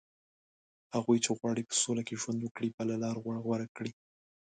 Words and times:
هغوی 0.95 1.17
چې 1.25 1.31
غواړي 1.37 1.63
په 1.65 1.75
سوله 1.81 2.01
کې 2.07 2.19
ژوند 2.21 2.39
وکړي، 2.41 2.69
به 2.71 2.75
بله 2.77 2.95
لاره 3.03 3.19
غوره 3.45 3.67
کړي 3.75 3.91